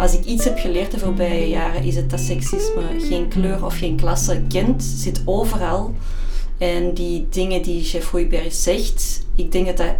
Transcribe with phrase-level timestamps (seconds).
[0.00, 3.78] Als ik iets heb geleerd de voorbije jaren, is het dat seksisme geen kleur of
[3.78, 5.94] geen klasse kent, zit overal.
[6.58, 9.94] En die dingen die chef Hoeiberg zegt, ik denk dat dat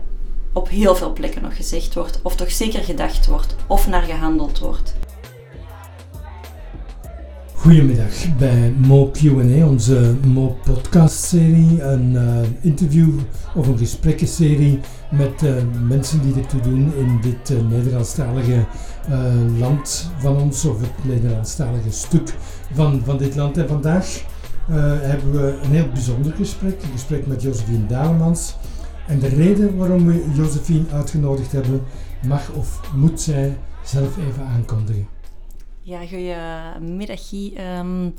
[0.53, 4.59] op heel veel plekken nog gezegd wordt, of toch zeker gedacht wordt, of naar gehandeld
[4.59, 4.95] wordt.
[7.55, 13.11] Goedemiddag bij Mo Q&A, onze Mo podcast-serie, een uh, interview
[13.55, 14.81] of een gesprekkenserie
[15.11, 15.55] met uh,
[15.89, 18.65] mensen die ertoe doen in dit uh, Nederlandstalige
[19.59, 22.35] land van ons, of het Nederlandstalige stuk
[22.73, 23.57] van, van dit land.
[23.57, 24.25] En vandaag
[25.01, 28.57] hebben we een heel bijzonder gesprek, een gesprek met Josephine Dalemans.
[29.07, 31.83] En de reden waarom we Josephine uitgenodigd hebben,
[32.27, 35.20] mag of moet zij zelf even aankondigen.
[35.91, 37.33] Ja, goedemiddag.
[37.79, 38.15] Um,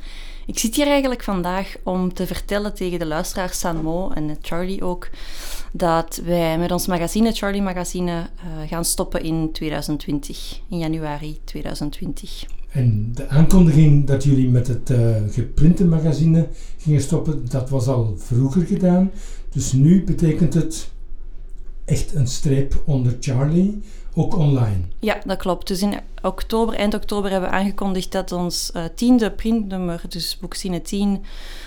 [0.45, 5.09] ik zit hier eigenlijk vandaag om te vertellen tegen de luisteraars Sanmo en Charlie ook,
[5.71, 12.45] dat wij met ons magazine, Charlie Magazine, uh, gaan stoppen in 2020, in januari 2020.
[12.71, 18.13] En de aankondiging dat jullie met het uh, geprinte magazine gingen stoppen, dat was al
[18.17, 19.11] vroeger gedaan.
[19.49, 20.91] Dus nu betekent het
[21.85, 23.81] echt een streep onder Charlie,
[24.13, 24.79] ook online.
[24.99, 25.67] Ja, dat klopt.
[25.67, 30.81] Dus in oktober, eind oktober hebben we aangekondigd dat ons uh, tiende printnummer, dus Boeksine
[30.81, 31.23] 10,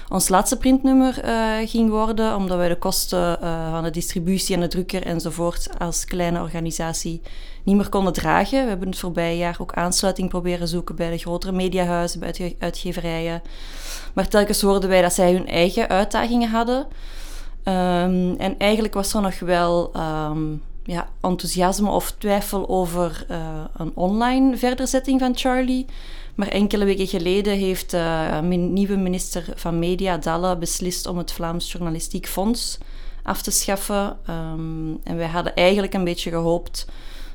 [0.09, 4.61] ons laatste printnummer uh, ging worden, omdat wij de kosten uh, van de distributie en
[4.61, 7.21] de drukker enzovoort als kleine organisatie
[7.63, 8.63] niet meer konden dragen.
[8.63, 13.43] We hebben het voorbije jaar ook aansluiting proberen zoeken bij de grotere mediahuizen, bij uitgeverijen.
[14.15, 16.87] Maar telkens hoorden wij dat zij hun eigen uitdagingen hadden.
[17.69, 23.39] Um, en eigenlijk was er nog wel um, ja, enthousiasme of twijfel over uh,
[23.77, 25.87] een online verderzetting van Charlie.
[26.35, 31.73] Maar enkele weken geleden heeft uh, nieuwe minister van Media, Dalle, beslist om het Vlaams
[31.73, 32.79] Journalistiek Fonds
[33.23, 34.17] af te schaffen.
[34.31, 36.87] Um, en wij hadden eigenlijk een beetje gehoopt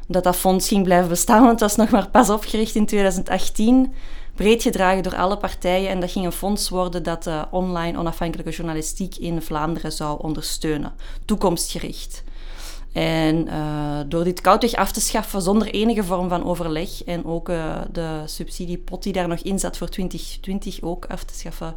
[0.07, 3.93] dat dat fonds ging blijven bestaan, want het was nog maar pas opgericht in 2018
[4.39, 5.89] breed gedragen door alle partijen.
[5.89, 10.93] En dat ging een fonds worden dat de online onafhankelijke journalistiek in Vlaanderen zou ondersteunen,
[11.25, 12.23] toekomstgericht.
[12.91, 17.49] En uh, door dit koudweg af te schaffen zonder enige vorm van overleg en ook
[17.49, 21.75] uh, de subsidiepot die daar nog in zat voor 2020 ook af te schaffen,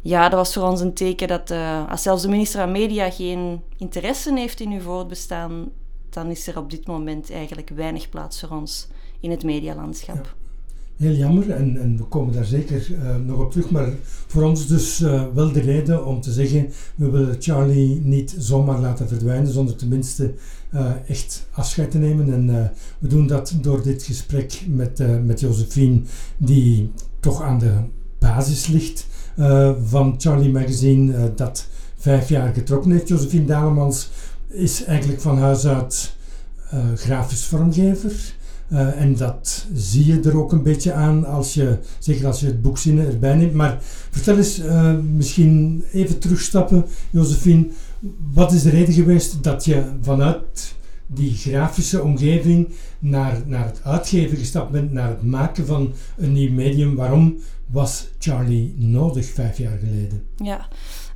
[0.00, 1.52] ja, dat was voor ons een teken dat
[1.88, 5.70] als zelfs de minister van Media geen interesse heeft in uw voortbestaan,
[6.10, 8.88] dan is er op dit moment eigenlijk weinig plaats voor ons
[9.20, 10.36] in het medialandschap
[10.98, 13.70] heel jammer en, we komen daar zeker uh, nog op terug.
[13.70, 13.88] Maar
[14.26, 18.80] voor ons dus uh, wel de reden om te zeggen, we willen Charlie niet zomaar
[18.80, 20.34] laten verdwijnen, zonder tenminste
[20.74, 22.32] uh, echt afscheid te nemen.
[22.32, 26.00] En we doen dat door dit gesprek met, met Josephine,
[26.36, 27.72] die toch aan de
[28.18, 29.06] basis ligt
[29.84, 31.66] van Charlie Magazine, dat
[31.96, 33.08] vijf jaar getrokken heeft.
[33.08, 34.10] Josephine Dalemans
[34.48, 36.16] is eigenlijk van huis uit
[36.94, 38.36] grafisch vormgever.
[38.72, 42.46] Uh, en dat zie je er ook een beetje aan als je, zeker als je
[42.46, 43.54] het boekzinnen erbij neemt.
[43.54, 43.78] Maar
[44.10, 47.66] vertel eens, uh, misschien even terugstappen, Josephine.
[48.32, 50.74] Wat is de reden geweest dat je vanuit
[51.06, 52.68] die grafische omgeving
[52.98, 56.94] naar, naar het uitgeven gestapt bent, naar het maken van een nieuw medium?
[56.94, 57.36] Waarom
[57.66, 60.22] was Charlie nodig vijf jaar geleden?
[60.36, 60.68] Ja,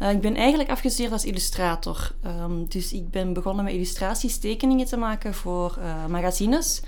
[0.03, 2.15] uh, ik ben eigenlijk afgestudeerd als illustrator.
[2.27, 6.83] Um, dus ik ben begonnen met illustraties, tekeningen te maken voor magazines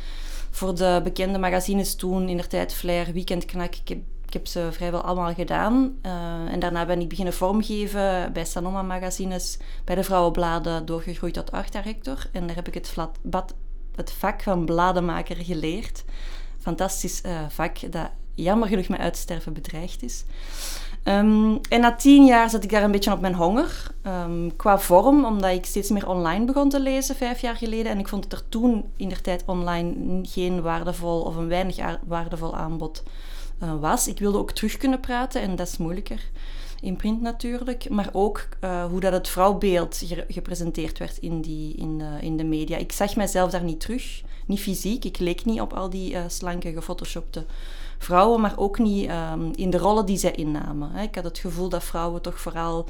[0.54, 3.74] voor de bekende magazines toen, in de tijd Flair, Weekendknak.
[3.74, 5.98] Ik heb, ik heb ze vrijwel allemaal gedaan.
[6.02, 6.12] Uh,
[6.52, 11.72] en daarna ben ik beginnen vormgeven bij Sanoma magazines, bij de Vrouwenbladen, doorgegroeid tot art
[11.72, 12.28] director.
[12.32, 13.18] En daar heb ik het, flat,
[13.94, 16.04] het vak van bladenmaker geleerd.
[16.60, 20.24] Fantastisch uh, vak dat jammer genoeg met uitsterven bedreigd is.
[21.08, 23.90] Um, en na tien jaar zat ik daar een beetje op mijn honger.
[24.06, 27.92] Um, qua vorm, omdat ik steeds meer online begon te lezen, vijf jaar geleden.
[27.92, 31.98] En ik vond dat er toen in de tijd online geen waardevol of een weinig
[32.06, 33.02] waardevol aanbod
[33.62, 34.08] uh, was.
[34.08, 36.30] Ik wilde ook terug kunnen praten en dat is moeilijker.
[36.80, 42.00] In print natuurlijk, maar ook uh, hoe dat het vrouwbeeld gepresenteerd werd in, die, in,
[42.00, 42.76] uh, in de media.
[42.76, 45.04] Ik zag mijzelf daar niet terug, niet fysiek.
[45.04, 47.44] Ik leek niet op al die slanke, gefotoshopte
[47.98, 50.90] vrouwen, maar ook niet um, in de rollen die zij innamen.
[50.92, 51.02] Hè.
[51.02, 52.88] Ik had het gevoel dat vrouwen toch vooral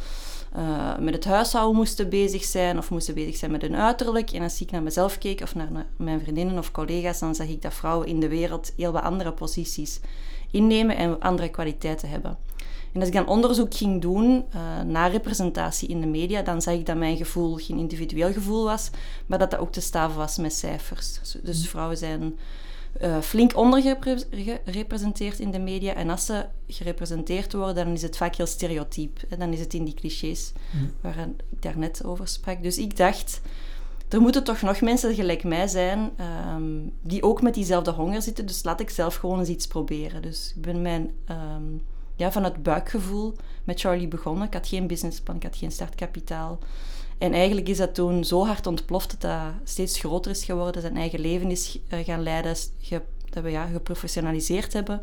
[0.57, 4.31] uh, met het huishouden moesten bezig zijn of moesten bezig zijn met hun uiterlijk.
[4.31, 7.63] En als ik naar mezelf keek of naar mijn vriendinnen of collega's, dan zag ik
[7.63, 10.01] dat vrouwen in de wereld heel wat andere posities
[10.51, 12.39] innemen en andere kwaliteiten hebben.
[12.93, 16.75] En als ik dan onderzoek ging doen uh, naar representatie in de media, dan zag
[16.75, 18.91] ik dat mijn gevoel geen individueel gevoel was,
[19.27, 21.19] maar dat dat ook te staven was met cijfers.
[21.19, 22.39] Dus, dus vrouwen zijn
[23.03, 25.95] uh, flink ondergerepresenteerd in de media.
[25.95, 29.19] En als ze gerepresenteerd worden, dan is het vaak heel stereotyp.
[29.29, 30.93] En dan is het in die clichés mm.
[31.01, 32.63] waar ik daarnet over sprak.
[32.63, 33.41] Dus ik dacht,
[34.09, 38.47] er moeten toch nog mensen gelijk mij zijn ehm, die ook met diezelfde honger zitten.
[38.47, 40.23] Dus laat ik zelf gewoon eens iets proberen.
[40.23, 41.83] Dus ik ben mijn, um,
[42.17, 44.47] ja, vanuit buikgevoel met Charlie begonnen.
[44.47, 46.59] Ik had geen businessplan, ik had geen startkapitaal.
[47.19, 50.81] En eigenlijk is dat toen zo hard ontploft dat dat steeds groter is geworden.
[50.83, 52.57] Zijn eigen leven is eh, gaan leiden,
[53.31, 55.03] dat we ja, geprofessionaliseerd hebben.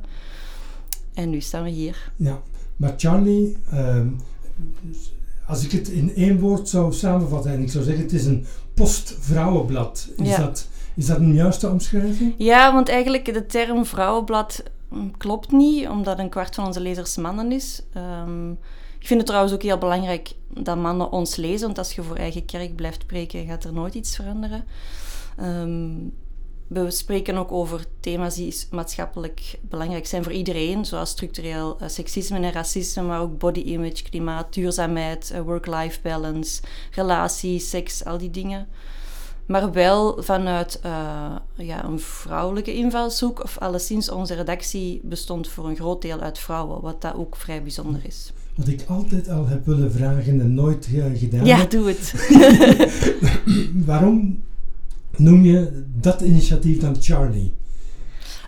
[1.13, 2.11] En nu staan we hier.
[2.15, 2.41] Ja,
[2.75, 4.07] maar Charlie, ehm,
[5.47, 8.45] als ik het in één woord zou samenvatten en ik zou zeggen het is een
[8.73, 10.09] postvrouwenblad.
[10.17, 12.33] Is, dat, is dat een juiste omschrijving?
[12.37, 17.17] Ja, want eigenlijk de term vrouwenblad mm, klopt niet, omdat een kwart van onze lezers
[17.17, 17.81] mannen is.
[17.97, 18.57] Um,
[19.01, 22.15] ik vind het trouwens ook heel belangrijk dat mannen ons lezen, want als je voor
[22.15, 24.65] eigen kerk blijft preken, gaat er nooit iets veranderen.
[25.39, 26.13] Um,
[26.67, 32.39] we spreken ook over thema's die maatschappelijk belangrijk zijn voor iedereen, zoals structureel uh, seksisme
[32.39, 36.61] en racisme, maar ook body image, klimaat, duurzaamheid, uh, work-life balance,
[36.91, 38.67] relaties, seks, al die dingen.
[39.45, 45.75] Maar wel vanuit uh, ja, een vrouwelijke invalshoek, of alleszins onze redactie bestond voor een
[45.75, 48.31] groot deel uit vrouwen, wat dat ook vrij bijzonder is.
[48.61, 52.13] Wat ik altijd al heb willen vragen en nooit gedaan ja, doe het.
[53.85, 54.43] Waarom
[55.17, 57.53] noem je dat initiatief dan Charlie?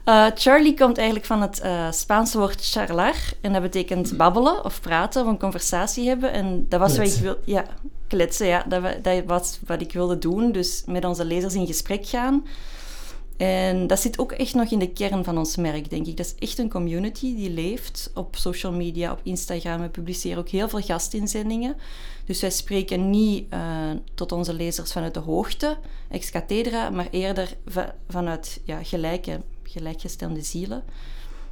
[0.05, 3.15] Uh, Charlie komt eigenlijk van het uh, Spaanse woord charlar.
[3.41, 6.31] En dat betekent babbelen of praten of een conversatie hebben.
[6.31, 7.37] En dat was wat ik wil...
[7.45, 7.65] Ja,
[8.07, 8.65] kletsen, ja.
[8.67, 10.51] Dat, dat was wat ik wilde doen.
[10.51, 12.43] Dus met onze lezers in gesprek gaan.
[13.43, 16.17] En dat zit ook echt nog in de kern van ons merk, denk ik.
[16.17, 19.81] Dat is echt een community die leeft op social media, op Instagram.
[19.81, 21.75] We publiceren ook heel veel gastinzendingen.
[22.25, 25.77] Dus wij spreken niet uh, tot onze lezers vanuit de hoogte,
[26.09, 27.55] ex cathedra, maar eerder
[28.09, 30.83] vanuit ja, gelijke, gelijkgestelde zielen.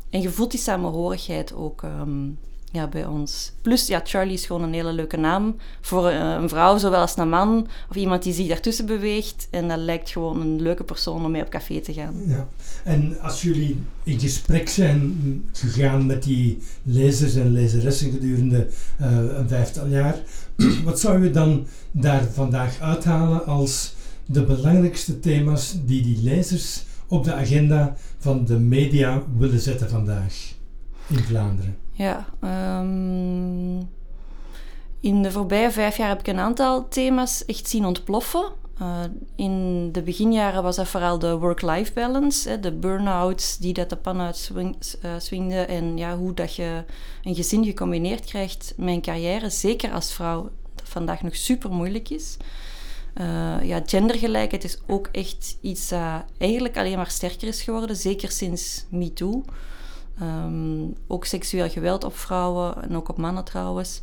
[0.09, 2.37] En je voelt die samenhorigheid ook um,
[2.71, 3.51] ja, bij ons.
[3.61, 7.17] Plus, ja, Charlie is gewoon een hele leuke naam voor uh, een vrouw, zowel als
[7.17, 7.67] een man.
[7.89, 9.47] Of iemand die zich daartussen beweegt.
[9.49, 12.13] En dat lijkt gewoon een leuke persoon om mee op café te gaan.
[12.27, 12.47] Ja.
[12.83, 18.67] En als jullie in gesprek zijn gegaan met die lezers en lezeressen gedurende
[19.01, 19.07] uh,
[19.37, 20.15] een vijftal jaar,
[20.85, 23.93] wat zou je dan daar vandaag uithalen als
[24.25, 30.53] de belangrijkste thema's die die lezers op de agenda van de media willen zetten vandaag
[31.07, 31.75] in Vlaanderen?
[32.01, 32.25] Ja,
[32.79, 33.89] um,
[34.99, 38.51] in de voorbije vijf jaar heb ik een aantal thema's echt zien ontploffen.
[38.81, 38.99] Uh,
[39.35, 43.95] in de beginjaren was dat vooral de work-life balance, hè, de burn-outs die dat de
[43.95, 44.51] pan uit
[45.31, 46.83] uh, en ja, hoe dat je
[47.23, 48.73] een gezin gecombineerd krijgt.
[48.77, 52.37] Mijn carrière, zeker als vrouw, dat vandaag nog super moeilijk is.
[53.15, 58.31] Uh, ja, gendergelijkheid is ook echt iets dat eigenlijk alleen maar sterker is geworden, zeker
[58.31, 59.43] sinds MeToo.
[60.21, 64.01] Um, ook seksueel geweld op vrouwen en ook op mannen trouwens.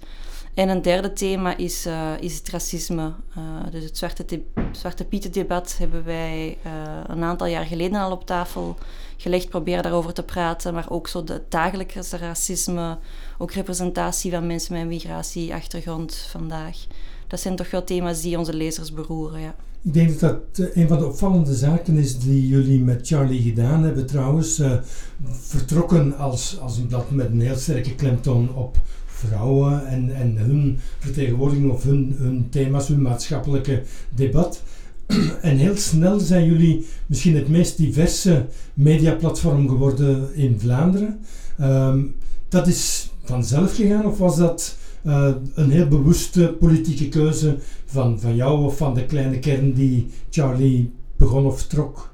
[0.54, 3.12] En een derde thema is, uh, is het racisme.
[3.38, 4.42] Uh, dus het Zwarte,
[4.72, 6.72] Zwarte Pieten-debat hebben wij uh,
[7.06, 8.76] een aantal jaar geleden al op tafel
[9.16, 9.48] gelegd.
[9.48, 10.74] Proberen daarover te praten.
[10.74, 12.98] Maar ook zo het dagelijkse racisme.
[13.38, 16.86] Ook representatie van mensen met migratieachtergrond vandaag.
[17.26, 19.54] Dat zijn toch wel thema's die onze lezers beroeren, ja.
[19.82, 23.42] Ik denk dat dat eh, een van de opvallende zaken is die jullie met Charlie
[23.42, 24.06] gedaan hebben.
[24.06, 24.72] Trouwens, uh,
[25.30, 30.78] vertrokken als, als een blad met een heel sterke klemtoon op vrouwen en, en hun
[30.98, 33.82] vertegenwoordiging of hun, hun thema's, hun maatschappelijke
[34.14, 34.62] debat.
[35.42, 41.20] En heel snel zijn jullie misschien het meest diverse mediaplatform geworden in Vlaanderen.
[41.60, 42.14] Um,
[42.48, 47.56] dat is vanzelf gegaan of was dat uh, een heel bewuste politieke keuze
[47.90, 52.10] van, van jou of van de kleine kern die Charlie begon of trok?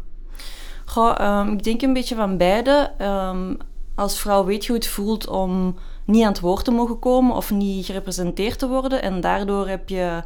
[0.84, 2.90] Goh, um, ik denk een beetje van beide.
[3.00, 3.56] Um,
[3.94, 7.36] als vrouw weet je hoe het voelt om niet aan het woord te mogen komen
[7.36, 9.02] of niet gerepresenteerd te worden.
[9.02, 10.22] En daardoor heb je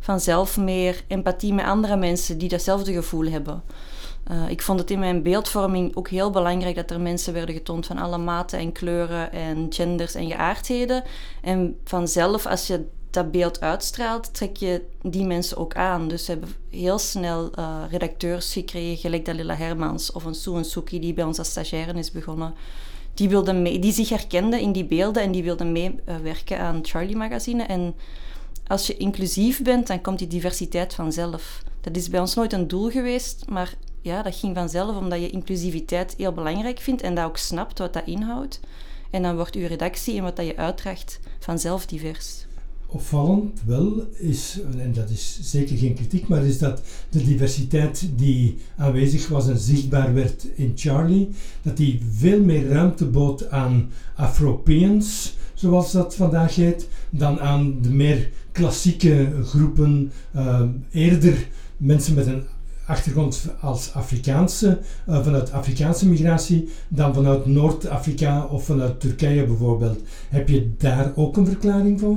[0.00, 3.62] vanzelf meer empathie met andere mensen die datzelfde gevoel hebben.
[4.30, 7.86] Uh, ik vond het in mijn beeldvorming ook heel belangrijk dat er mensen werden getoond
[7.86, 11.02] van alle maten en kleuren en genders en geaardheden.
[11.42, 12.86] En vanzelf, als je
[13.18, 16.08] dat beeld uitstraalt, trek je die mensen ook aan.
[16.08, 21.00] Dus we hebben heel snel uh, redacteurs gekregen, gelijk Dalila Hermans of een Sue Suki
[21.00, 22.54] die bij ons als stagiaire is begonnen.
[23.14, 26.78] Die, wilden mee, die zich herkenden in die beelden en die wilden meewerken uh, aan
[26.82, 27.62] Charlie Magazine.
[27.62, 27.94] En
[28.66, 31.62] als je inclusief bent, dan komt die diversiteit vanzelf.
[31.80, 35.30] Dat is bij ons nooit een doel geweest, maar ja, dat ging vanzelf omdat je
[35.30, 38.60] inclusiviteit heel belangrijk vindt en dat ook snapt wat dat inhoudt.
[39.10, 42.47] En dan wordt je redactie en wat dat je uitdraagt vanzelf divers.
[42.90, 48.56] Opvallend wel is, en dat is zeker geen kritiek, maar is dat de diversiteit die
[48.76, 51.28] aanwezig was en zichtbaar werd in Charlie,
[51.62, 57.90] dat die veel meer ruimte bood aan Afropeans, zoals dat vandaag heet, dan aan de
[57.90, 62.42] meer klassieke groepen, uh, eerder mensen met een
[62.86, 64.78] achtergrond als Afrikaanse,
[65.08, 70.02] uh, vanuit Afrikaanse migratie, dan vanuit Noord-Afrika of vanuit Turkije bijvoorbeeld.
[70.28, 72.16] Heb je daar ook een verklaring voor?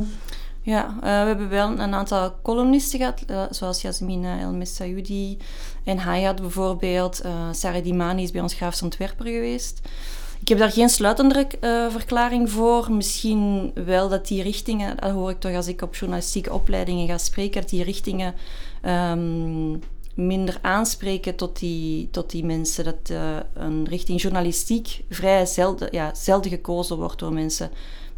[0.64, 5.38] Ja, uh, we hebben wel een aantal columnisten gehad, uh, zoals Yasmina El Messaoudi
[5.84, 7.22] en Hayat bijvoorbeeld.
[7.52, 9.82] Sarah Dimani is bij ons graafs ontwerper geweest.
[10.42, 11.48] Ik heb daar geen sluitende
[11.90, 12.92] verklaring voor.
[12.92, 17.18] Misschien wel dat die richtingen, dat hoor ik toch als ik op journalistieke opleidingen ga
[17.18, 18.34] spreken, dat die richtingen
[18.86, 19.80] um,
[20.16, 22.84] minder aanspreken tot die, tot die mensen.
[22.84, 27.72] Dat uh, een richting journalistiek vrij zelden, ja, zelden gekozen wordt door mensen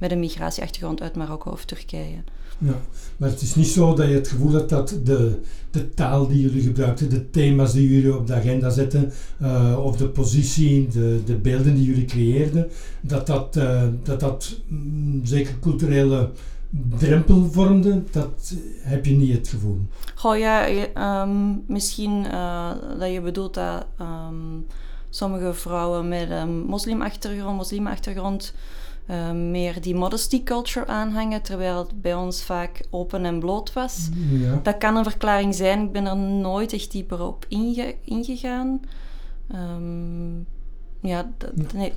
[0.04, 2.24] met een migratieachtergrond uit Marokko of Turkije.
[2.58, 2.76] Ja,
[3.18, 5.40] maar het is niet zo dat je het gevoel hebt dat de,
[5.72, 9.98] de taal die jullie gebruikten, de thema's die jullie op de agenda zetten, uh, of
[9.98, 12.70] de positie, de, de beelden die jullie creëerden,
[13.02, 16.30] dat dat, uh, dat, dat mm, zeker culturele
[16.98, 19.80] drempel vormde, dat heb je niet het gevoel.
[20.16, 20.68] Goh ja,
[21.22, 24.66] um, misschien uh, dat je bedoelt dat um,
[25.10, 28.54] sommige vrouwen met een moslimachtergrond, moslimachtergrond
[29.10, 34.10] uh, meer die modesty culture aanhangen, terwijl het bij ons vaak open en bloot was.
[34.32, 34.60] Ja.
[34.64, 35.82] Dat kan een verklaring zijn.
[35.82, 38.82] Ik ben er nooit echt dieper op inge ingegaan.
[39.56, 40.46] Um,
[41.02, 41.94] ja, dat, nee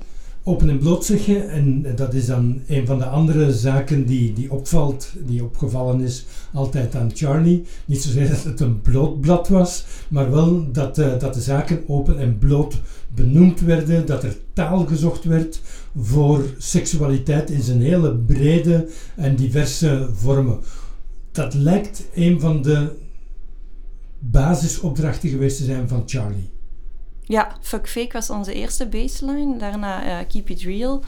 [0.49, 1.51] open en bloot zeggen.
[1.51, 6.25] En dat is dan een van de andere zaken die, die opvalt, die opgevallen is
[6.53, 7.65] altijd aan Charlie.
[7.85, 11.85] Niet zozeer dat het een bloot blad was, maar wel dat, uh, dat de zaken
[11.87, 12.81] open en bloot
[13.15, 15.61] benoemd werden, dat er taal gezocht werd
[15.97, 20.61] voor seksualiteit in zijn hele brede en diverse vormen.
[21.33, 22.97] Dat lijkt een van de
[24.19, 26.51] basisopdrachten geweest te zijn van Charlie.
[27.23, 29.59] Ja, Fuck Fake was onze eerste baseline.
[29.59, 31.03] Daarna uh, Keep It Real.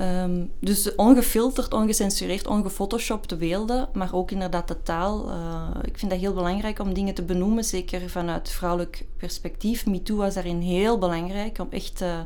[0.00, 5.28] Um, dus ongefilterd, ongecensureerd, ongefotoshopte beelden, maar ook inderdaad de taal.
[5.28, 9.86] Uh, ik vind dat heel belangrijk om dingen te benoemen, zeker vanuit vrouwelijk perspectief.
[9.86, 12.18] MeToo was daarin heel belangrijk om echt uh,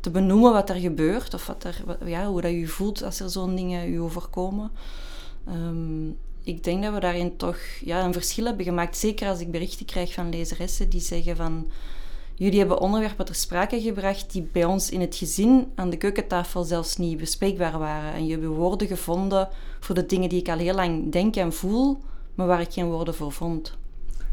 [0.00, 3.30] te benoemen wat er gebeurt of wat er, ja, hoe dat je voelt als er
[3.30, 4.70] zo'n dingen je overkomen.
[5.48, 8.96] Um, ik denk dat we daarin toch ja, een verschil hebben gemaakt.
[8.96, 11.66] Zeker als ik berichten krijg van lezeressen die zeggen van
[12.38, 16.64] Jullie hebben onderwerpen ter sprake gebracht die bij ons in het gezin aan de keukentafel
[16.64, 18.12] zelfs niet bespreekbaar waren.
[18.12, 19.48] En je hebt woorden gevonden
[19.80, 21.98] voor de dingen die ik al heel lang denk en voel,
[22.34, 23.76] maar waar ik geen woorden voor vond.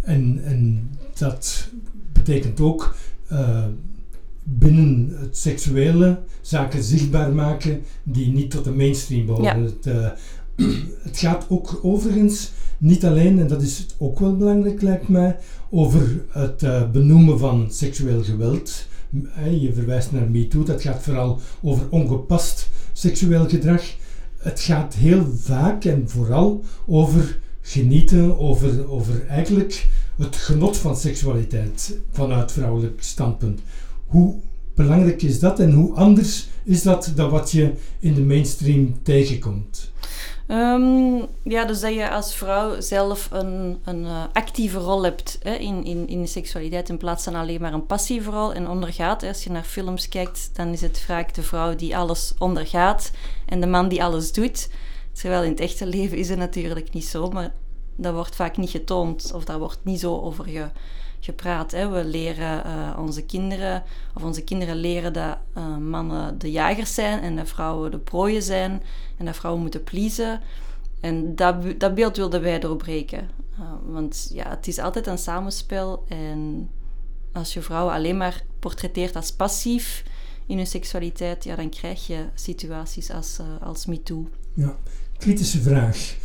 [0.02, 1.70] En, en dat
[2.14, 2.96] betekent ook
[3.32, 3.66] uh,
[4.48, 9.60] binnen het seksuele zaken zichtbaar maken die niet tot de mainstream behoren.
[9.60, 9.66] Ja.
[9.66, 10.10] Het, uh,
[11.08, 15.38] het gaat ook overigens niet alleen, en dat is ook wel belangrijk lijkt mij,
[15.70, 18.86] over het uh, benoemen van seksueel geweld.
[19.60, 23.84] Je verwijst naar MeToo, dat gaat vooral over ongepast seksueel gedrag.
[24.38, 29.88] Het gaat heel vaak en vooral over genieten, over, over eigenlijk
[30.18, 33.62] het genot van seksualiteit vanuit vrouwelijk standpunt.
[34.06, 34.36] Hoe
[34.76, 39.94] belangrijk is dat en hoe anders is dat dan wat je in de mainstream tegenkomt?
[40.48, 45.54] Um, ja, dus dat je als vrouw zelf een, een uh, actieve rol hebt hè,
[45.54, 49.24] in, in, in de seksualiteit in plaats van alleen maar een passieve rol en ondergaat.
[49.24, 53.12] Als je naar films kijkt, dan is het vaak de vrouw die alles ondergaat
[53.46, 54.70] en de man die alles doet.
[55.12, 57.54] Terwijl in het echte leven is het natuurlijk niet zo, maar
[57.96, 60.70] dat wordt vaak niet getoond of daar wordt niet zo over ge,
[61.20, 61.72] gepraat.
[61.72, 61.90] Hè.
[61.90, 63.84] We leren uh, onze kinderen,
[64.16, 68.44] of onze kinderen leren dat uh, mannen de jagers zijn en dat vrouwen de prooien
[68.44, 68.84] zijn
[69.18, 70.42] en dat vrouwen moeten pleasen.
[71.00, 73.30] En dat, dat beeld wilden wij doorbreken.
[73.60, 76.70] Uh, want ja, het is altijd een samenspel en
[77.34, 80.04] als je vrouwen alleen maar portretteert als passief
[80.46, 84.28] in hun seksualiteit, ja, dan krijg je situaties als, als MeToo.
[84.54, 84.78] Ja,
[85.18, 86.16] kritische vraag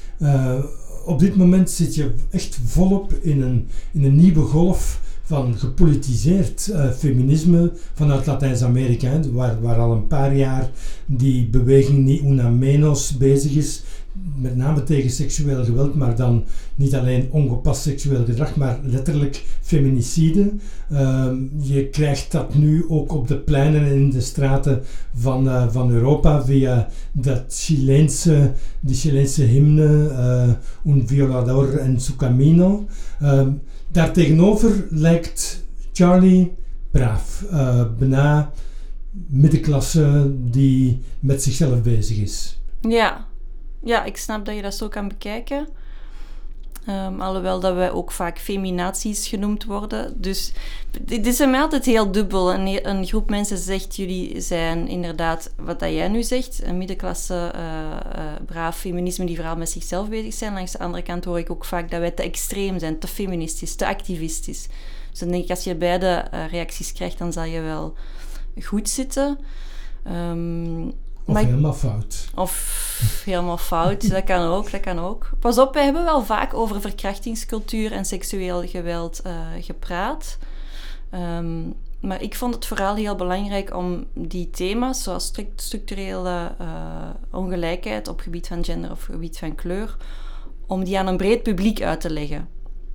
[1.05, 6.69] op dit moment zit je echt volop in een, in een nieuwe golf van gepolitiseerd
[6.71, 10.71] uh, feminisme vanuit Latijns-Amerika, waar, waar al een paar jaar
[11.07, 13.83] die beweging Ni Una Menos bezig is
[14.37, 20.53] met name tegen seksueel geweld, maar dan niet alleen ongepast seksueel gedrag, maar letterlijk feminicide.
[20.93, 21.27] Uh,
[21.61, 24.83] je krijgt dat nu ook op de pleinen en in de straten
[25.15, 30.09] van, uh, van Europa via dat Chileense, die Chileense hymne
[30.85, 32.87] uh, Un violador en su camino.
[33.21, 33.53] Ehm,
[33.93, 36.53] daartegenover lijkt Charlie
[36.91, 38.53] braaf, uh, bijna
[39.27, 42.61] middenklasse die met zichzelf bezig is.
[42.81, 43.27] Ja,
[43.83, 45.69] ja, ik snap dat je dat zo kan bekijken.
[46.89, 50.21] Um, alhoewel dat wij ook vaak feminaties genoemd worden.
[50.21, 50.53] Dus
[51.01, 52.55] dit is mij altijd heel dubbel.
[52.55, 57.53] Een, een, groep mensen zegt, jullie zijn inderdaad, wat dat jij nu zegt, een middenklasse,
[57.55, 60.53] uh, uh, braaf feminisme die vooral met zichzelf bezig zijn.
[60.53, 63.75] Langs de andere kant hoor ik ook vaak dat wij te extreem zijn, te feministisch,
[63.75, 64.69] te activistisch.
[65.11, 67.95] Dus dan denk ik, als je beide uh, reacties krijgt, dan zal je wel
[68.63, 69.39] goed zitten.
[70.07, 70.93] Um,
[71.25, 72.29] of helemaal fout.
[72.35, 75.31] Of helemaal fout, dat kan ook, dat kan ook.
[75.39, 80.39] Pas op, wij hebben wel vaak over verkrachtingscultuur en seksueel geweld uh, gepraat.
[81.15, 86.67] Um, maar ik vond het vooral heel belangrijk om die thema's, zoals structurele uh,
[87.31, 89.97] ongelijkheid op gebied van gender of gebied van kleur,
[90.67, 92.49] om die aan een breed publiek uit te leggen.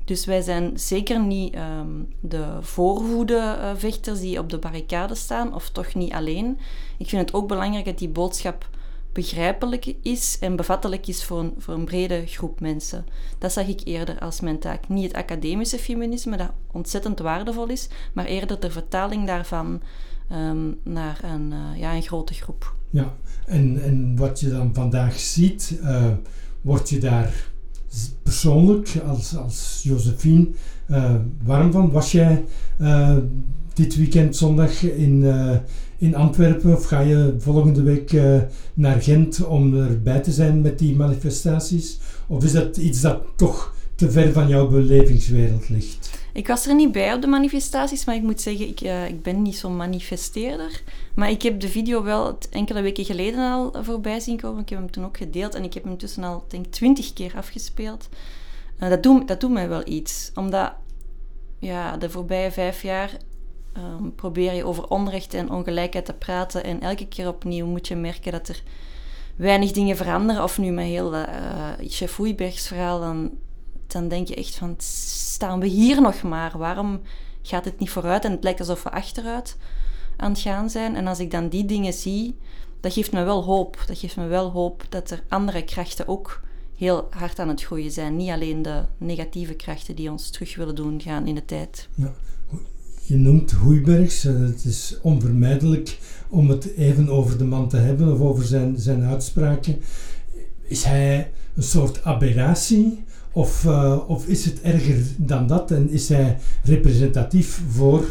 [0.05, 5.93] Dus wij zijn zeker niet um, de voorhoede-vechters die op de barricade staan, of toch
[5.93, 6.57] niet alleen.
[6.97, 8.69] Ik vind het ook belangrijk dat die boodschap
[9.11, 13.05] begrijpelijk is en bevattelijk is voor een, voor een brede groep mensen.
[13.37, 14.87] Dat zag ik eerder als mijn taak.
[14.87, 19.81] Niet het academische feminisme, dat ontzettend waardevol is, maar eerder de vertaling daarvan
[20.31, 22.75] um, naar een, uh, ja, een grote groep.
[22.89, 26.11] Ja, en, en wat je dan vandaag ziet, uh,
[26.61, 27.53] word je daar
[28.23, 30.47] persoonlijk als, als Josephine
[30.91, 31.91] uh, warm van?
[31.91, 32.43] Was jij
[33.73, 35.23] dit weekend zondag in
[35.97, 38.21] in Antwerpen of ga je volgende week
[38.73, 41.99] naar Gent om erbij te zijn met die manifestaties?
[42.27, 46.14] Of is dat iets dat toch te ver van jouw belevingswereld ligt?
[46.35, 49.21] Ik was er niet bij op de manifestaties, maar ik moet zeggen, ik, uh, ik
[49.21, 50.81] ben niet zo'n manifesteerder.
[51.13, 54.61] Maar ik heb de video wel enkele weken geleden al voorbij zien komen.
[54.61, 57.33] Ik heb hem toen ook gedeeld en ik heb hem tussen al, denk twintig keer
[57.35, 58.09] afgespeeld.
[58.79, 60.73] Uh, dat, doet, dat doet mij wel iets, omdat
[61.59, 63.17] ja, de voorbije vijf jaar
[63.77, 66.63] um, probeer je over onrecht en ongelijkheid te praten.
[66.63, 68.63] En elke keer opnieuw moet je merken dat er
[69.35, 70.43] weinig dingen veranderen.
[70.43, 71.27] Of nu met heel uh,
[71.87, 73.31] Chef Hoeibergs verhaal, dan,
[73.87, 74.75] dan denk je echt van,
[75.35, 76.57] staan we hier nog maar?
[76.57, 77.01] Waarom
[77.41, 78.25] gaat het niet vooruit?
[78.25, 79.57] En het lijkt alsof we achteruit
[80.17, 80.95] aan het gaan zijn.
[80.95, 82.35] En als ik dan die dingen zie,
[82.79, 83.83] dat geeft me wel hoop.
[83.87, 86.41] Dat geeft me wel hoop dat er andere krachten ook
[86.75, 88.15] heel hard aan het groeien zijn.
[88.15, 91.89] Niet alleen de negatieve krachten die ons terug willen doen gaan in de tijd.
[91.95, 92.13] Ja
[93.07, 94.23] je noemt Hoeibergs.
[94.23, 95.97] Het is onvermijdelijk
[96.29, 99.81] om het even over de man te hebben of over zijn, zijn uitspraken.
[100.61, 103.03] Is hij een soort aberratie?
[103.35, 105.71] Of, uh, of is het erger dan dat?
[105.71, 108.05] En is hij representatief voor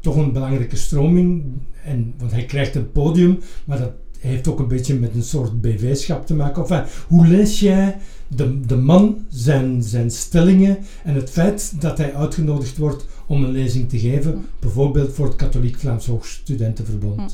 [0.00, 1.44] toch een belangrijke stroming?
[1.84, 5.60] En, want hij krijgt een podium, maar dat heeft ook een beetje met een soort
[5.60, 6.86] BV-schap te maken.
[7.08, 12.76] Hoe lees jij de, de man, zijn, zijn stellingen en het feit dat hij uitgenodigd
[12.76, 17.20] wordt om een lezing te geven, bijvoorbeeld voor het Katholiek Vlaams Hoogstudentenverbond.
[17.20, 17.28] Hm.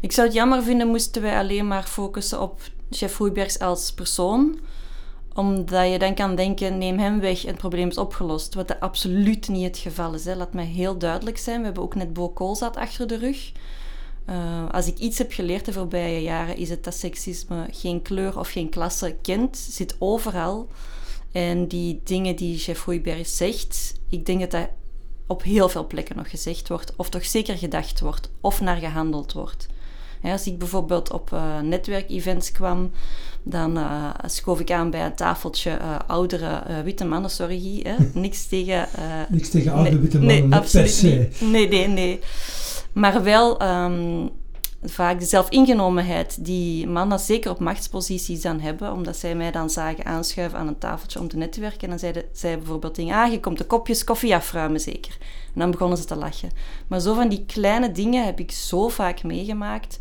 [0.00, 4.58] Ik zou het jammer vinden moesten wij alleen maar focussen op chef Hoeibergs als persoon,
[5.34, 8.54] omdat je dan kan denken, neem hem weg en het probleem is opgelost.
[8.54, 10.24] Wat absoluut niet het geval is.
[10.24, 10.34] Hè.
[10.34, 11.58] Laat mij heel duidelijk zijn.
[11.58, 13.52] We hebben ook net Bo Koolzaad achter de rug.
[14.28, 18.38] Uh, als ik iets heb geleerd de voorbije jaren, is het dat seksisme geen kleur
[18.38, 20.68] of geen klasse kent, zit overal.
[21.32, 24.68] En die dingen die chef Hoeiberg zegt, ik denk dat dat
[25.26, 29.32] op heel veel plekken nog gezegd wordt, of toch zeker gedacht wordt, of naar gehandeld
[29.32, 29.66] wordt.
[30.22, 32.90] Als ik bijvoorbeeld op uh, netwerkevents kwam,
[33.42, 37.94] dan uh, schoof ik aan bij een tafeltje uh, oudere witte mannen, sorry, hè?
[38.20, 38.88] niks tegen...
[39.28, 41.50] niks tegen oude witte mannen, nee, absoluut Niet.
[41.50, 42.20] Nee, nee, nee.
[42.92, 44.30] Maar wel um,
[44.84, 50.04] vaak de zelfingenomenheid die mannen zeker op machtsposities dan hebben, omdat zij mij dan zagen
[50.04, 51.80] aanschuiven aan een tafeltje om te netwerken.
[51.80, 55.16] En dan zeiden zij bijvoorbeeld dingen, ah, je komt de kopjes koffie afruimen zeker.
[55.54, 56.50] En dan begonnen ze te lachen.
[56.86, 59.98] Maar zo van die kleine dingen heb ik zo vaak meegemaakt.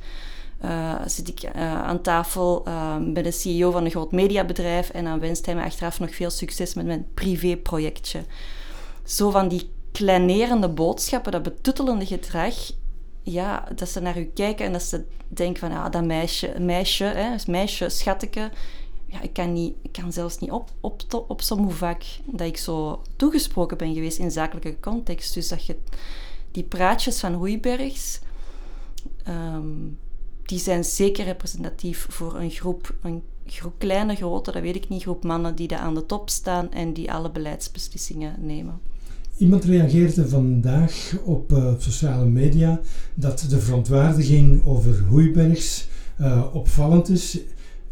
[0.65, 5.03] Uh, zit ik uh, aan tafel uh, bij de CEO van een groot mediabedrijf en
[5.03, 8.23] dan wenst hij me achteraf nog veel succes met mijn privéprojectje.
[9.03, 12.55] Zo van die kleinerende boodschappen, dat betuttelende gedrag,
[13.23, 17.03] ja, dat ze naar u kijken en dat ze denken van, ja, dat meisje, meisje,
[17.03, 18.51] hè, meisje, schatteke,
[19.05, 22.57] ja, ik kan, niet, ik kan zelfs niet op, op, op zo'n vaak dat ik
[22.57, 25.33] zo toegesproken ben geweest in zakelijke context.
[25.33, 25.77] Dus dat je
[26.51, 28.19] die praatjes van Hoeibergs,
[29.27, 29.99] um,
[30.45, 35.01] die zijn zeker representatief voor een groep, een groep, kleine, grote, dat weet ik niet,
[35.01, 38.81] groep mannen die daar aan de top staan en die alle beleidsbeslissingen nemen.
[39.41, 42.79] Iemand reageerde vandaag op uh, sociale media
[43.13, 45.87] dat de verontwaardiging over Hoeibergs
[46.19, 47.39] uh, opvallend is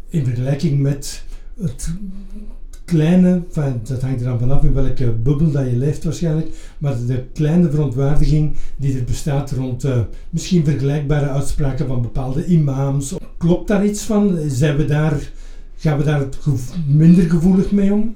[0.08, 1.24] in vergelijking met
[1.60, 1.94] het
[2.84, 3.42] kleine,
[3.82, 7.70] dat hangt er dan vanaf in welke bubbel dat je leeft waarschijnlijk, maar de kleine
[7.70, 13.14] verontwaardiging die er bestaat rond uh, misschien vergelijkbare uitspraken van bepaalde imams.
[13.38, 14.38] Klopt daar iets van?
[14.48, 15.30] Zijn we daar,
[15.76, 16.28] gaan we daar
[16.86, 18.14] minder gevoelig mee om?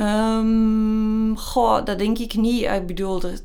[0.00, 2.62] Um, goh, dat denk ik niet.
[2.62, 3.40] Ik bedoel, er,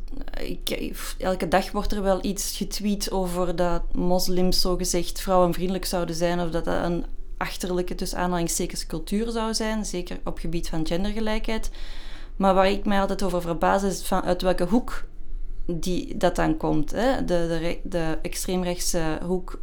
[1.18, 6.50] elke dag wordt er wel iets getweet over dat moslims zogezegd vrouwenvriendelijk zouden zijn of
[6.50, 7.06] dat dat een
[7.38, 9.86] achterlijke, tussen aanhalingstekens, cultuur zou zijn.
[9.86, 11.72] Zeker op gebied van gendergelijkheid.
[12.36, 15.04] Maar waar ik mij altijd over verbaas is van uit welke hoek
[15.66, 16.92] die, dat dan komt.
[16.92, 17.26] Hè?
[17.26, 19.62] De, de, de extreemrechtse hoek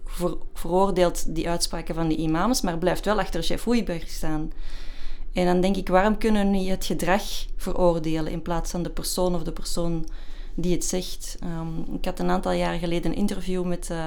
[0.54, 3.66] veroordeelt die uitspraken van de imams, maar blijft wel achter chef
[4.06, 4.52] staan.
[5.32, 7.22] En dan denk ik, waarom kunnen we niet het gedrag
[7.56, 10.06] veroordelen in plaats van de persoon of de persoon
[10.54, 11.36] die het zegt?
[11.40, 13.98] Ehm, ik had een aantal jaren geleden een interview met uh,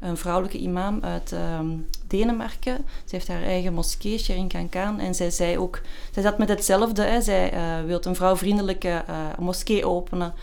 [0.00, 1.66] een vrouwelijke imam uit ehm,
[2.06, 2.76] Denemarken.
[3.04, 5.00] Ze heeft haar eigen moskee, Sherin Kankaan.
[5.00, 7.02] En zij zei ook, zij zat met hetzelfde.
[7.02, 7.20] Hè.
[7.20, 10.34] Zij uh, wil een vrouwvriendelijke uh, moskee openen.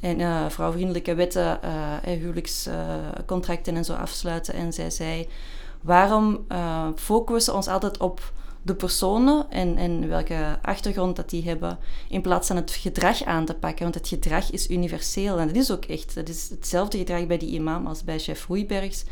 [0.00, 1.60] En vrouwvriendelijke wetten,
[2.04, 4.54] huwelijkscontracten en zo afsluiten.
[4.54, 5.28] En zij zei,
[5.80, 6.46] waarom
[6.96, 12.20] focussen we ons altijd op de personen en, en welke achtergrond dat die hebben, in
[12.20, 13.82] plaats van het gedrag aan te pakken.
[13.82, 16.14] Want het gedrag is universeel en dat is ook echt.
[16.14, 19.04] Dat is hetzelfde gedrag bij die imam als bij chef Hoeibergs.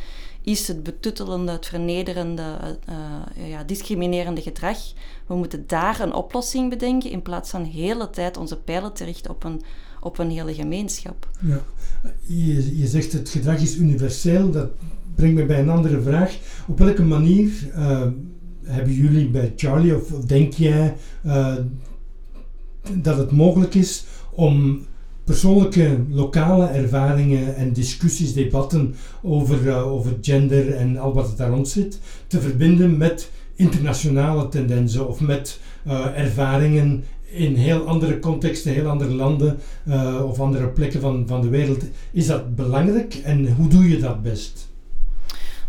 [0.42, 4.78] Is het betuttelende, het vernederende, uh, ja, discriminerende gedrag.
[5.26, 9.04] We moeten daar een oplossing bedenken in plaats van de hele tijd onze pijlen te
[9.04, 9.62] richten op een,
[10.00, 11.28] op een hele gemeenschap.
[11.40, 11.62] Ja.
[12.26, 14.50] Je, je zegt het gedrag is universeel.
[14.50, 14.68] Dat
[15.14, 16.36] brengt me bij een andere vraag.
[16.66, 18.06] Op welke manier uh,
[18.66, 21.54] hebben jullie bij Charlie, of, denk jij uh,
[22.92, 24.84] dat het mogelijk is om
[25.24, 31.50] persoonlijke lokale ervaringen en discussies, debatten over, uh, over gender en al wat er daar
[31.50, 38.72] rond zit, te verbinden met internationale tendensen of met uh, ervaringen in heel andere contexten,
[38.72, 39.58] heel andere landen
[40.24, 41.84] of andere plekken van, van de wereld.
[42.12, 44.74] Is dat belangrijk en hoe doe je dat best?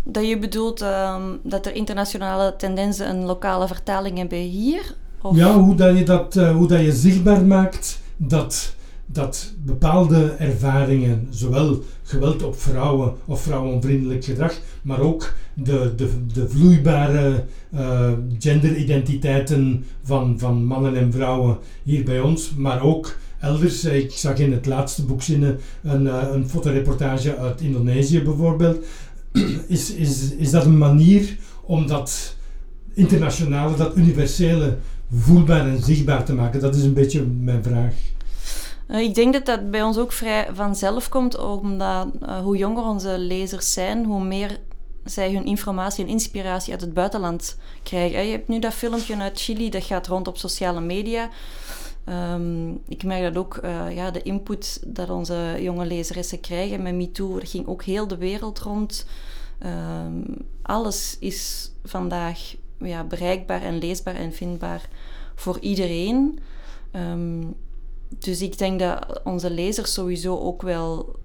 [0.09, 4.95] Dat je bedoelt um, dat er internationale tendensen een lokale vertaling hebben hier?
[5.21, 5.35] Of?
[5.35, 11.27] Ja, hoe dat je dat uh, hoe dat je zichtbaar maakt dat, dat bepaalde ervaringen,
[11.29, 17.43] zowel geweld op vrouwen of vrouwenvriendelijk gedrag, maar ook de, de, de vloeibare
[17.73, 23.85] uh, genderidentiteiten van, van mannen en vrouwen hier bij ons, maar ook elders.
[23.85, 28.85] Ik zag in het laatste boekzinnen een, uh, een fotoreportage uit Indonesië bijvoorbeeld,
[29.67, 32.35] is, is, is dat een manier om dat
[32.93, 34.77] internationale, dat universele
[35.11, 36.61] voelbaar en zichtbaar te maken?
[36.61, 37.93] Dat is een beetje mijn vraag.
[38.87, 42.83] Eh, ik denk dat dat bij ons ook vrij vanzelf komt, omdat uh, hoe jonger
[42.83, 44.59] onze lezers zijn, hoe meer
[45.03, 48.25] zij hun informatie en inspiratie uit het buitenland krijgen.
[48.25, 51.29] Je hebt nu dat filmpje uit Chili, dat gaat rond op sociale media.
[52.09, 56.95] Um, ik merk dat ook, uh, ja, de input dat onze jonge lezeressen krijgen met
[56.95, 59.05] MeToo, ging ook heel de wereld rond.
[59.65, 60.25] Um,
[60.61, 64.89] alles is vandaag ja, bereikbaar en leesbaar en vindbaar
[65.35, 66.39] voor iedereen.
[66.95, 67.55] Um,
[68.19, 71.15] dus ik denk dat onze lezers sowieso ook wel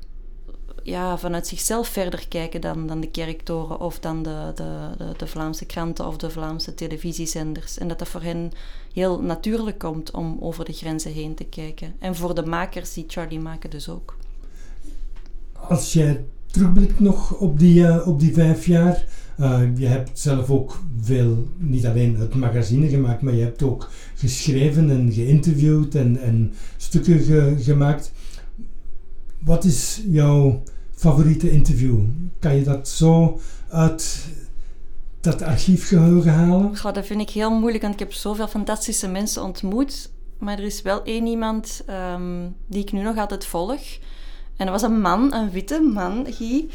[0.83, 5.27] ja, vanuit zichzelf verder kijken dan, dan de kerktoren of dan de, de, de, de,
[5.27, 7.79] Vlaamse kranten of de Vlaamse televisiezenders.
[7.79, 8.53] En dat dat voor hen
[8.93, 11.95] heel natuurlijk komt om over de grenzen heen te kijken.
[11.99, 14.17] En voor de makers die Charlie maken dus ook.
[15.53, 19.05] Als jij terugblikt nog op die, uh, op die vijf jaar,
[19.41, 23.91] uh, je hebt zelf ook veel, niet alleen het magazine gemaakt, maar je hebt ook
[24.15, 28.13] geschreven en geïnterviewd en, en stukken ge, gemaakt.
[29.45, 30.63] Wat is jouw
[31.03, 31.99] favoriete interview?
[32.39, 34.29] Kan je dat zo uit
[35.21, 36.75] dat archiefgeheugen halen?
[36.93, 40.11] Dat vind ik heel moeilijk, want ik heb zoveel fantastische mensen ontmoet.
[40.39, 41.83] Maar er is wel één iemand
[42.15, 43.81] um, die ik nu nog altijd volg.
[44.57, 46.67] En dat was een man, een witte man, Guy.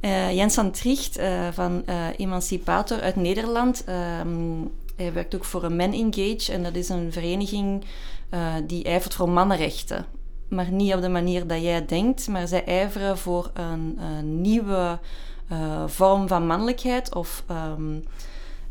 [0.00, 3.84] Uh, Jens van Tricht uh, van uh, Emancipator uit Nederland.
[4.20, 7.84] Um, hij werkt ook voor een Men Engage en dat is een vereniging
[8.66, 10.06] die ijvert voor mannenrechten
[10.48, 12.28] maar niet op de manier dat jij denkt.
[12.28, 13.98] Maar zij ijveren voor een,
[14.40, 14.98] nieuwe
[15.52, 18.04] uh, vorm van mannelijkheid of um,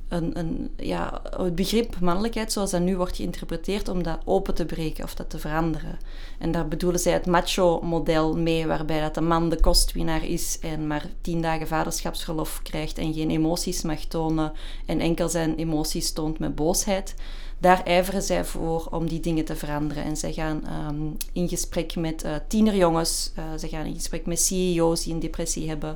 [0.08, 4.66] een, een, ja, het begrip mannelijkheid zoals dat nu wordt geïnterpreteerd om dat open te
[4.66, 6.00] breken of dat te veranderen.
[6.40, 10.88] En daar bedoelen zij het macho-model mee, waarbij dat de man de kostwinnaar is en
[10.88, 14.52] maar tien dagen vaderschapsverlof krijgt en geen emoties mag tonen
[14.86, 17.16] en enkel zijn emoties toont met boosheid
[17.60, 20.04] daar ijveren zij voor om die dingen te veranderen.
[20.04, 24.40] En zij gaan um, in gesprek met uh, tienerjongens, uh, ze gaan in gesprek met
[24.40, 25.96] CEO's die een depressie hebben.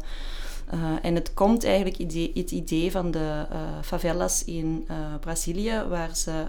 [0.74, 3.46] Uh, en het komt eigenlijk idee, het idee van de
[3.82, 4.88] favelas in
[5.20, 6.46] Brazilië, waar ze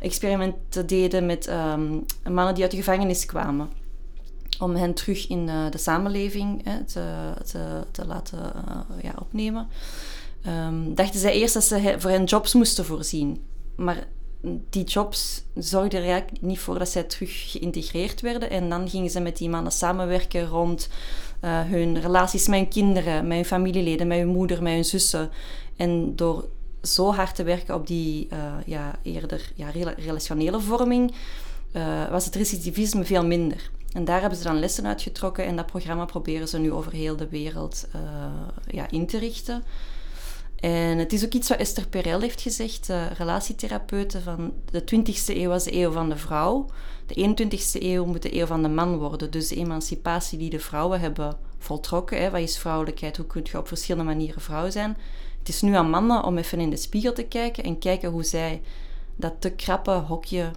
[0.00, 3.70] experimenten deden met um, mannen die uit de gevangenis kwamen
[4.58, 8.38] om hen terug in de samenleving te, te, te, laten
[9.02, 9.68] ja, opnemen.
[10.46, 13.40] Um, dachten zij eerst dat ze voor hen jobs moesten voorzien.
[13.84, 14.06] Maar
[14.70, 18.50] die jobs zorgden er eigenlijk niet voor dat zij terug geïntegreerd werden.
[18.50, 20.88] En dan gingen ze met die mannen samenwerken rond
[21.44, 25.30] uh, hun relaties met hun kinderen, met hun familieleden, met hun moeder, met hun zussen.
[25.76, 26.48] En door
[26.82, 31.14] zo hard te werken op die uh, ja, eerder ja, relationele vorming,
[31.72, 33.70] uh, was het recidivisme veel minder.
[33.92, 37.16] En daar hebben ze dan lessen uitgetrokken en dat programma proberen ze nu over heel
[37.16, 37.86] de wereld
[38.66, 39.64] ja, in te richten.
[40.62, 45.36] En het is ook iets wat Esther Perel heeft gezegd, uh, relatietherapeuten, van de 20e
[45.36, 46.66] eeuw was de eeuw van de vrouw.
[47.06, 49.30] De 21e eeuw moet de eeuw van de man worden.
[49.30, 52.22] Dus de emancipatie die de vrouwen hebben voltrokken.
[52.22, 53.16] Hè, wat is vrouwelijkheid?
[53.16, 54.96] Hoe kun je op verschillende manieren vrouw zijn?
[55.38, 58.24] Het is nu aan mannen om even in de spiegel te kijken en kijken hoe
[58.24, 58.62] zij
[59.16, 60.50] dat te krappe hokje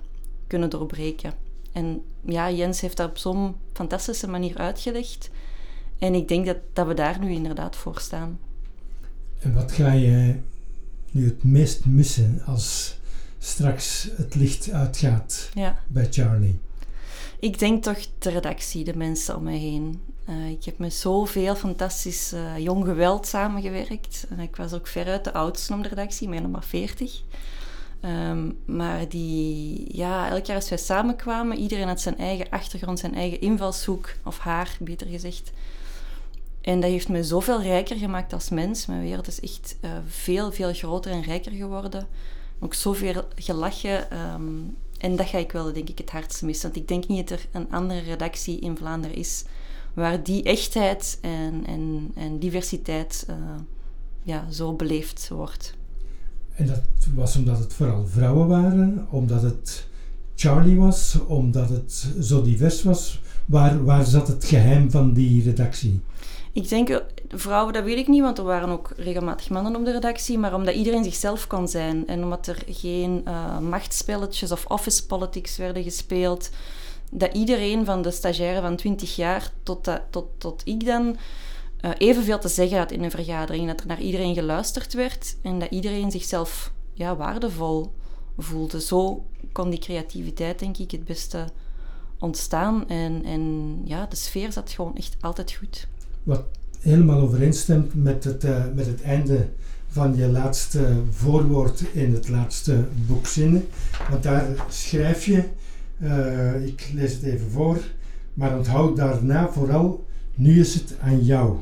[0.48, 1.34] kunnen doorbreken.
[1.72, 5.30] En ja, Jens heeft dat op zo'n fantastische manier uitgelegd.
[6.00, 8.39] En ik denk dat, dat we daar nu inderdaad voor staan.
[9.39, 10.36] En wat ga je
[11.12, 12.98] nu het meest missen als
[13.39, 15.80] straks het licht uitgaat ja.
[15.88, 16.60] bij Charlie?
[17.39, 20.02] Ik denk toch de redactie, de mensen om me heen.
[20.30, 24.26] Uh, ik heb met zoveel fantastisch uh, jong geweld samengewerkt.
[24.30, 27.21] En ik was ook veruit de oudste om de redactie, ik ben maar 40.
[28.02, 33.15] Um, maar die, ja, elk jaar als wij samenkwamen, iedereen had zijn eigen achtergrond, zijn
[33.15, 35.52] eigen invalshoek, of haar, beter gezegd.
[36.65, 38.86] En dat heeft me zoveel rijker gemaakt als mens.
[38.86, 42.08] Mijn wereld is echt uh, veel, veel groter en rijker geworden.
[42.60, 44.17] Ook zoveel gelachen.
[44.34, 46.69] Um, en dat ga ik wel, denk ik, het hardst missen.
[46.69, 49.43] Want ik denk niet dat er een andere redactie in Vlaanderen is
[49.93, 53.36] waar die echtheid en, en, en diversiteit uh,
[54.23, 55.73] ja, zo beleefd wordt.
[56.56, 56.82] En dat
[57.15, 59.88] was omdat het vooral vrouwen waren, omdat het
[60.36, 63.21] Charlie was, omdat het zo divers was.
[63.45, 66.01] Waar, waar zat het geheim van die redactie?
[66.56, 66.98] Ik denk, eh,
[67.30, 70.54] vrouwen, dat weet ik niet, want er waren ook regelmatig mannen op de redactie, maar
[70.54, 75.84] omdat iedereen zichzelf kon zijn en omdat er geen uh, machtsspelletjes of office politics werden
[75.84, 76.50] gespeeld,
[77.12, 81.18] dat iedereen van de stagiaire van 20 jaar tot, tot, tot ik dan
[81.82, 85.60] uh, evenveel te zeggen had in een vergadering, dat er naar iedereen geluisterd werd en
[85.60, 87.91] dat iedereen zichzelf ja, waardevol
[88.38, 88.82] voelde.
[88.82, 91.46] Zo kon die creativiteit, denk ik, het beste
[92.20, 95.88] ontstaan en, en ja, de sfeer zat gewoon echt altijd goed
[96.26, 96.44] wat
[96.80, 99.46] helemaal overeenstemt met het, uh, met het einde
[99.88, 103.68] van je laatste voorwoord in het laatste boek Zinnen.
[104.10, 105.44] Want daar schrijf je,
[106.00, 107.78] uh, ik lees het even voor,
[108.34, 111.58] maar onthoud daarna vooral, nu is het aan jou.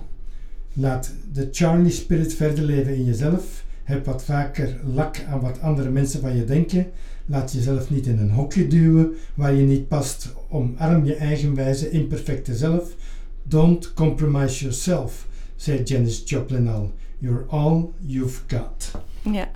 [0.73, 3.63] Laat de Charlie Spirit verder leven in jezelf.
[3.83, 6.87] Heb wat vaker lak aan wat andere mensen van je denken.
[7.25, 10.33] Laat jezelf niet in een hokje duwen waar je niet past.
[10.49, 12.95] Omarm je eigenwijze, imperfecte zelf
[13.43, 16.93] Don't compromise yourself, zei Janis Joplin al.
[17.19, 18.91] You're all you've got.
[19.21, 19.51] Ja,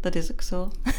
[0.00, 0.70] dat is ook zo.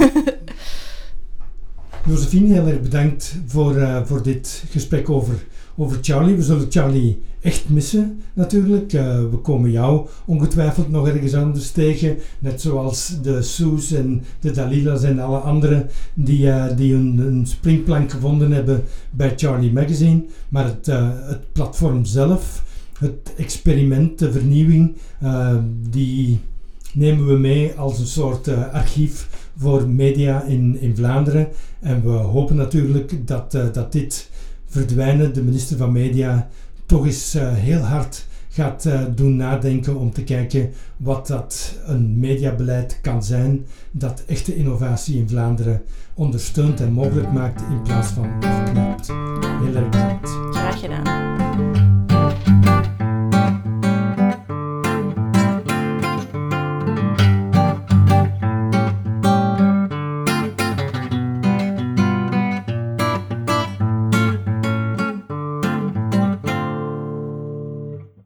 [2.07, 5.45] Josephine, heel erg bedankt voor, uh, voor dit gesprek over,
[5.79, 6.35] over Charlie.
[6.35, 8.93] We zullen Charlie echt missen, natuurlijk.
[8.93, 12.17] Uh, we komen jou ongetwijfeld nog ergens anders tegen.
[12.39, 18.11] Net zoals de Sue's en de Dalila's en alle anderen die, uh, die een, springplank
[18.11, 20.23] gevonden hebben bij Charlie Magazine.
[20.49, 20.85] Maar het,
[21.25, 22.63] het platform zelf,
[22.97, 24.95] het experiment, de vernieuwing,
[25.89, 26.39] die
[26.93, 31.47] nemen we mee als een soort archief voor media in, in Vlaanderen.
[31.79, 34.29] En we hopen natuurlijk dat, dat dit
[34.69, 36.49] verdwijnen, de minister van Media,
[36.85, 42.19] toch eens uh, heel hard gaat uh, doen nadenken om te kijken wat dat een
[42.19, 45.81] mediabeleid kan zijn dat echte innovatie in Vlaanderen
[46.13, 49.07] ondersteunt en mogelijk maakt in plaats van afknapt.
[49.07, 50.29] Heel erg bedankt.
[50.51, 51.48] Graag gedaan.